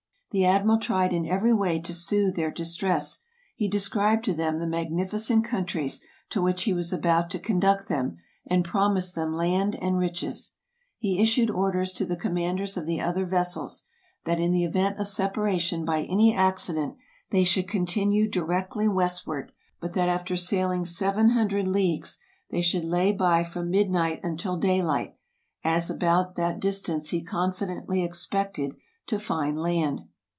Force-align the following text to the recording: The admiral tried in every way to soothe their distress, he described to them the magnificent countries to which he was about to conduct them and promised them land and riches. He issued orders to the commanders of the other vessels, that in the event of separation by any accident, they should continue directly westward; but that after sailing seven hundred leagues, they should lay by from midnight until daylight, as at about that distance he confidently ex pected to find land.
The 0.33 0.45
admiral 0.45 0.77
tried 0.77 1.11
in 1.11 1.25
every 1.25 1.51
way 1.51 1.77
to 1.81 1.93
soothe 1.93 2.37
their 2.37 2.51
distress, 2.51 3.19
he 3.57 3.67
described 3.67 4.23
to 4.23 4.33
them 4.33 4.59
the 4.59 4.65
magnificent 4.65 5.43
countries 5.43 5.99
to 6.29 6.41
which 6.41 6.63
he 6.63 6.71
was 6.71 6.93
about 6.93 7.29
to 7.31 7.37
conduct 7.39 7.89
them 7.89 8.15
and 8.47 8.63
promised 8.63 9.13
them 9.13 9.33
land 9.33 9.75
and 9.81 9.97
riches. 9.97 10.53
He 10.97 11.21
issued 11.21 11.49
orders 11.51 11.91
to 11.91 12.05
the 12.05 12.15
commanders 12.15 12.77
of 12.77 12.85
the 12.85 13.01
other 13.01 13.25
vessels, 13.25 13.83
that 14.23 14.39
in 14.39 14.53
the 14.53 14.63
event 14.63 15.01
of 15.01 15.07
separation 15.09 15.83
by 15.83 16.03
any 16.03 16.33
accident, 16.33 16.95
they 17.31 17.43
should 17.43 17.67
continue 17.67 18.29
directly 18.29 18.87
westward; 18.87 19.51
but 19.81 19.91
that 19.95 20.07
after 20.07 20.37
sailing 20.37 20.85
seven 20.85 21.31
hundred 21.31 21.67
leagues, 21.67 22.19
they 22.49 22.61
should 22.61 22.85
lay 22.85 23.11
by 23.11 23.43
from 23.43 23.69
midnight 23.69 24.21
until 24.23 24.55
daylight, 24.55 25.13
as 25.65 25.89
at 25.89 25.97
about 25.97 26.35
that 26.35 26.61
distance 26.61 27.09
he 27.09 27.21
confidently 27.21 28.01
ex 28.01 28.25
pected 28.25 28.75
to 29.07 29.19
find 29.19 29.59
land. 29.59 30.03